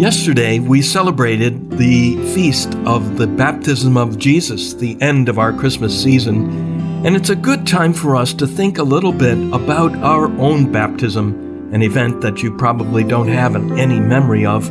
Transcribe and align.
Yesterday, 0.00 0.60
we 0.60 0.80
celebrated 0.80 1.72
the 1.72 2.16
feast 2.32 2.74
of 2.86 3.18
the 3.18 3.26
baptism 3.26 3.98
of 3.98 4.16
Jesus, 4.16 4.72
the 4.72 4.96
end 5.02 5.28
of 5.28 5.38
our 5.38 5.52
Christmas 5.52 6.02
season, 6.02 7.04
and 7.04 7.14
it's 7.14 7.28
a 7.28 7.36
good 7.36 7.66
time 7.66 7.92
for 7.92 8.16
us 8.16 8.32
to 8.32 8.46
think 8.46 8.78
a 8.78 8.82
little 8.82 9.12
bit 9.12 9.36
about 9.52 9.94
our 9.96 10.28
own 10.40 10.72
baptism, 10.72 11.68
an 11.74 11.82
event 11.82 12.22
that 12.22 12.42
you 12.42 12.56
probably 12.56 13.04
don't 13.04 13.28
have 13.28 13.54
any 13.54 14.00
memory 14.00 14.46
of. 14.46 14.66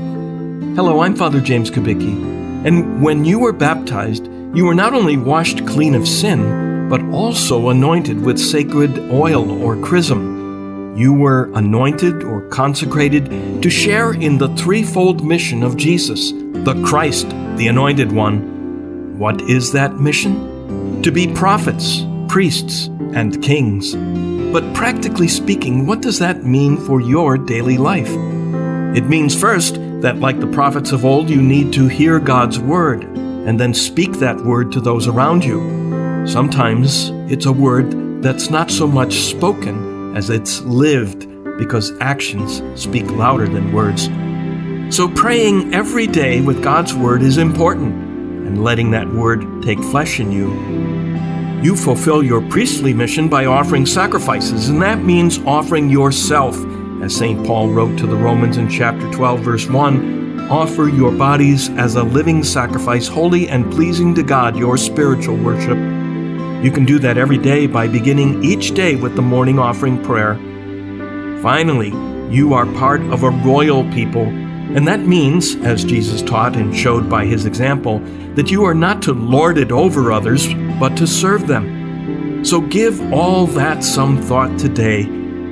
Hello, 0.76 1.02
I'm 1.02 1.16
Father 1.16 1.42
James 1.42 1.70
Kubicki, 1.70 2.66
and 2.66 3.00
when 3.00 3.24
you 3.24 3.38
were 3.38 3.54
baptized, 3.54 4.26
you 4.56 4.66
were 4.66 4.74
not 4.74 4.96
only 4.96 5.16
washed 5.16 5.64
clean 5.68 5.94
of 5.94 6.08
sin, 6.08 6.90
but 6.90 7.04
also 7.12 7.70
anointed 7.70 8.20
with 8.20 8.40
sacred 8.40 8.98
oil 9.12 9.64
or 9.64 9.80
chrism 9.80 10.39
you 10.96 11.14
were 11.14 11.52
anointed 11.54 12.24
or 12.24 12.48
consecrated 12.50 13.62
to 13.62 13.70
share 13.70 14.14
in 14.14 14.38
the 14.38 14.54
threefold 14.56 15.26
mission 15.26 15.64
of 15.64 15.78
Jesus, 15.78 16.32
the 16.32 16.82
Christ, 16.86 17.30
the 17.58 17.68
Anointed 17.68 18.12
One. 18.12 19.18
What 19.18 19.42
is 19.42 19.72
that 19.74 19.96
mission? 19.96 21.02
To 21.04 21.12
be 21.12 21.34
prophets, 21.34 22.06
priests, 22.28 22.88
and 23.14 23.42
kings. 23.42 23.96
But 24.52 24.74
practically 24.74 25.28
speaking, 25.28 25.86
what 25.86 26.02
does 26.02 26.20
that 26.20 26.44
mean 26.44 26.78
for 26.78 27.02
your 27.02 27.38
daily 27.38 27.78
life? 27.78 28.12
It 28.96 29.06
means 29.06 29.40
first 29.40 29.76
that, 30.02 30.20
like 30.20 30.40
the 30.40 30.48
prophets 30.48 30.92
of 30.92 31.06
old, 31.06 31.30
you 31.30 31.42
need 31.42 31.72
to 31.74 31.88
hear 31.88 32.20
God's 32.20 32.60
word 32.60 33.04
and 33.04 33.60
then 33.60 33.74
speak 33.74 34.14
that 34.14 34.38
word 34.38 34.72
to 34.74 34.82
those 34.82 35.08
around 35.08 35.46
you. 35.46 36.26
Sometimes 36.28 37.10
it's 37.32 37.46
a 37.46 37.54
word 37.54 38.22
that's 38.22 38.50
not 38.50 38.70
so 38.70 38.86
much 38.86 39.14
spoken 39.14 39.89
as 40.16 40.30
it's 40.30 40.62
lived 40.62 41.28
because 41.58 41.92
actions 42.00 42.62
speak 42.82 43.10
louder 43.12 43.48
than 43.48 43.74
words. 43.74 44.10
So 44.96 45.08
praying 45.08 45.74
every 45.74 46.08
day 46.08 46.42
with 46.42 46.64
God's 46.64 46.94
Word 46.94 47.22
is 47.22 47.38
important 47.38 47.94
and 48.48 48.64
letting 48.64 48.92
that 48.92 49.08
Word 49.08 49.62
take 49.62 49.80
flesh 49.80 50.20
in 50.20 50.32
you. 50.32 50.52
You 51.62 51.76
fulfill 51.76 52.24
your 52.24 52.42
priestly 52.50 52.94
mission 52.94 53.28
by 53.28 53.46
offering 53.46 53.86
sacrifices, 53.86 54.70
and 54.70 54.82
that 54.82 55.04
means 55.04 55.40
offering 55.40 55.90
yourself. 55.90 56.58
As 57.04 57.16
St. 57.16 57.46
Paul 57.46 57.70
wrote 57.70 57.98
to 58.00 58.08
the 58.08 58.16
Romans 58.16 58.58
in 58.58 58.70
chapter 58.70 59.12
12, 59.12 59.40
verse 59.42 59.68
1 59.68 60.50
offer 60.50 60.90
your 60.90 61.12
bodies 61.12 61.70
as 61.72 61.96
a 61.96 62.04
living 62.04 62.44
sacrifice, 62.44 63.08
holy 63.08 63.48
and 63.50 63.72
pleasing 63.72 64.16
to 64.16 64.24
God, 64.24 64.58
your 64.58 64.78
spiritual 64.78 65.38
worship. 65.38 65.99
You 66.62 66.72
can 66.72 66.84
do 66.84 67.00
that 67.00 67.18
every 67.18 67.38
day 67.38 67.68
by 67.68 67.88
beginning 67.88 68.44
each 68.44 68.74
day 68.74 68.96
with 68.96 69.16
the 69.16 69.22
morning 69.22 69.60
offering 69.60 70.04
prayer. 70.04 70.36
Finally, 71.42 71.94
you 72.30 72.54
are 72.54 72.66
part 72.74 73.02
of 73.04 73.24
a 73.24 73.30
royal 73.30 73.90
people, 73.92 74.24
and 74.24 74.86
that 74.86 75.00
means, 75.00 75.56
as 75.58 75.86
Jesus 75.86 76.22
taught 76.22 76.58
and 76.58 76.76
showed 76.76 77.10
by 77.10 77.26
his 77.26 77.46
example, 77.46 78.00
that 78.36 78.52
you 78.52 78.66
are 78.66 78.74
not 78.74 79.02
to 79.04 79.14
lord 79.14 79.58
it 79.58 79.72
over 79.72 80.12
others, 80.12 80.54
but 80.80 80.98
to 80.98 81.08
serve 81.08 81.48
them. 81.48 82.44
So 82.44 82.60
give 82.60 83.14
all 83.14 83.48
that 83.48 83.82
some 83.82 84.22
thought 84.22 84.60
today. 84.60 85.04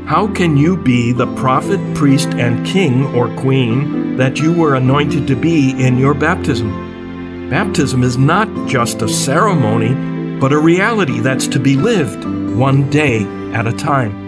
How 0.05 0.27
can 0.33 0.57
you 0.57 0.75
be 0.75 1.13
the 1.13 1.33
prophet, 1.35 1.79
priest, 1.95 2.29
and 2.29 2.65
king 2.65 3.05
or 3.15 3.33
queen 3.37 4.17
that 4.17 4.39
you 4.39 4.53
were 4.53 4.75
anointed 4.75 5.25
to 5.27 5.35
be 5.37 5.71
in 5.81 5.97
your 5.97 6.13
baptism? 6.13 7.49
Baptism 7.49 8.03
is 8.03 8.17
not 8.17 8.49
just 8.67 9.01
a 9.01 9.07
ceremony, 9.07 10.16
but 10.39 10.53
a 10.53 10.57
reality 10.57 11.19
that's 11.19 11.47
to 11.47 11.59
be 11.59 11.75
lived 11.75 12.23
one 12.55 12.89
day 12.89 13.23
at 13.53 13.67
a 13.67 13.73
time. 13.73 14.26